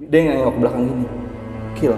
[0.00, 1.06] Dia nengok ke belakang gini.
[1.76, 1.92] Kill.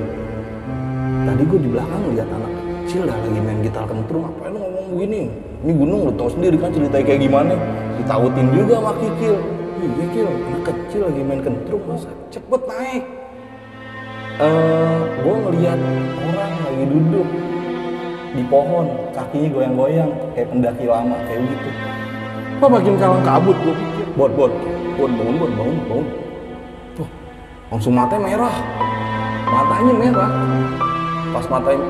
[1.23, 2.51] Tadi gue di belakang lihat anak
[2.83, 4.27] kecil dah lagi main gitar kentrung.
[4.27, 5.31] Apa lu ngomong begini?
[5.63, 7.55] Ini gunung lu tau sendiri kan ceritanya kayak gimana.
[8.03, 9.37] Ditautin juga sama Kikil.
[9.83, 13.05] Iya Kil, anak kecil lagi main kentrung masa cepet naik.
[14.43, 15.79] Eh, gue ngeliat
[16.27, 17.29] orang lagi duduk
[18.35, 21.71] di pohon, kakinya goyang-goyang kayak pendaki lama kayak gitu.
[22.59, 24.07] Wah makin kalang kabut gue pikir.
[24.19, 24.51] Bon, bon,
[24.99, 26.07] bon, bangun, bon, bangun, bangun.
[27.73, 28.57] Langsung matanya merah.
[29.49, 30.31] Matanya merah.
[31.33, 31.89] Pas matanya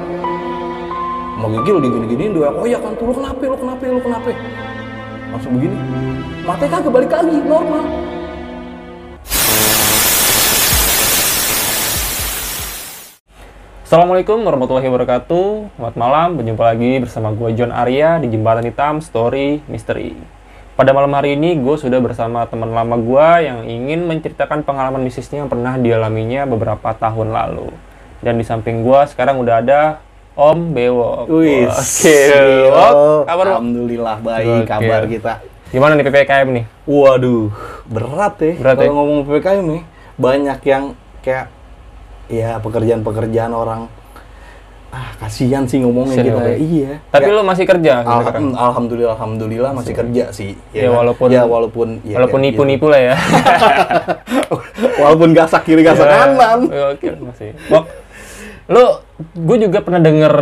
[1.43, 4.31] mau gigil digini-giniin doa oh ya kan tuh lu kenapa lu kenapa lu kenapa?
[5.35, 5.75] Langsung begini.
[6.47, 7.83] Matanya kagak balik lagi normal.
[13.83, 15.49] Assalamualaikum warahmatullahi wabarakatuh.
[15.77, 20.42] Selamat malam, berjumpa lagi bersama gue John Arya di Jembatan Hitam Story Misteri
[20.83, 25.47] Pada malam hari ini gue sudah bersama teman lama gue yang ingin menceritakan pengalaman bisnisnya
[25.47, 27.71] yang pernah dialaminya beberapa tahun lalu
[28.19, 30.03] Dan di samping gue sekarang udah ada
[30.35, 31.71] Om Bewok Wih,
[33.31, 33.63] kabar?
[33.63, 34.67] Alhamdulillah baik Oke.
[34.67, 35.33] kabar kita.
[35.71, 36.65] Gimana nih PPKM nih?
[36.91, 37.55] Waduh,
[37.87, 38.53] berat ya.
[38.59, 38.91] Berat Kalau ya?
[38.99, 39.83] ngomong PPKM nih,
[40.19, 40.85] banyak yang
[41.23, 41.47] kayak
[42.27, 43.87] ya pekerjaan-pekerjaan orang
[44.93, 46.37] ah kasihan sih ngomongnya Kasihan kita.
[46.37, 46.61] ya, Bro.
[46.63, 46.91] Iya.
[47.09, 47.93] Tapi Ya, lo masih kerja?
[47.99, 48.45] alham- sekarang?
[48.53, 50.53] alhamdulillah alhamdulillah masih kerja sih.
[50.71, 50.93] Ya, kan?
[50.95, 54.55] walaupun- ya walaupun ya, Walaupun ya, nipu-nipu lah ya gitu.
[55.03, 56.59] walaupun gasak kiri gasak Ya, kanan.
[56.69, 57.51] ya, Oke, masih.
[57.67, 57.85] Wok,
[58.69, 58.85] lo,
[59.33, 60.35] gue juga pernah denger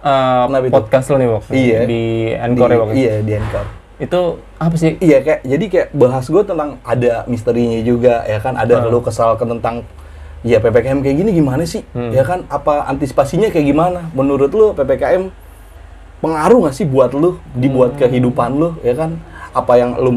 [0.00, 0.72] uh, Kenapa itu?
[0.72, 1.42] podcast lo nih, Wok.
[1.50, 1.78] Iya.
[1.84, 2.02] Di
[2.34, 2.88] Encore Di- ya, Wok.
[2.92, 3.64] Iya, di Anchor.
[4.00, 4.20] Itu
[4.56, 4.98] apa sih?
[4.98, 8.88] Iya kayak jadi kayak bahas gue tentang ada misterinya juga ya kan ada Hmm.
[8.88, 9.86] lu kesal ke tentang
[10.42, 11.86] ya PPKM kayak gini gimana sih?
[11.94, 12.10] Hmm.
[12.10, 12.42] ya kan?
[12.48, 14.10] Apa antisipasinya kayak gimana?
[14.10, 15.30] Menurut lu PPKM
[16.18, 17.38] pengaruh nggak sih buat lu?
[17.54, 18.00] Dibuat Hmm.
[18.02, 19.22] kehidupan lu ya kan?
[19.52, 20.10] Apa yang lu